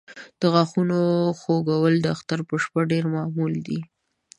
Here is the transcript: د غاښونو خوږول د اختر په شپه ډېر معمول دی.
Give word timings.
د 0.39 0.41
غاښونو 0.53 0.99
خوږول 1.39 1.93
د 2.01 2.05
اختر 2.15 2.39
په 2.49 2.55
شپه 2.63 2.81
ډېر 2.91 3.03
معمول 3.13 3.53
دی. 3.67 3.79